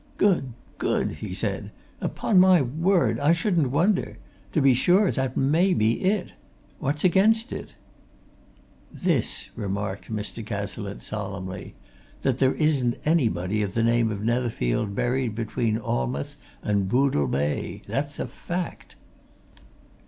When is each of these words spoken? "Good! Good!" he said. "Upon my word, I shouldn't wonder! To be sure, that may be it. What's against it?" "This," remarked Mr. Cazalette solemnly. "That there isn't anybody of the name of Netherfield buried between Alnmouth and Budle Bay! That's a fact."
"Good! 0.17 0.53
Good!" 0.79 1.11
he 1.17 1.35
said. 1.35 1.69
"Upon 2.01 2.39
my 2.39 2.59
word, 2.59 3.19
I 3.19 3.33
shouldn't 3.33 3.69
wonder! 3.69 4.17
To 4.51 4.59
be 4.59 4.73
sure, 4.73 5.11
that 5.11 5.37
may 5.37 5.75
be 5.75 6.03
it. 6.03 6.31
What's 6.79 7.03
against 7.03 7.53
it?" 7.53 7.75
"This," 8.91 9.51
remarked 9.55 10.11
Mr. 10.11 10.43
Cazalette 10.43 11.03
solemnly. 11.03 11.75
"That 12.23 12.39
there 12.39 12.55
isn't 12.55 12.97
anybody 13.05 13.61
of 13.61 13.75
the 13.75 13.83
name 13.83 14.09
of 14.09 14.25
Netherfield 14.25 14.95
buried 14.95 15.35
between 15.35 15.77
Alnmouth 15.77 16.35
and 16.63 16.89
Budle 16.89 17.27
Bay! 17.27 17.83
That's 17.85 18.17
a 18.17 18.25
fact." 18.25 18.95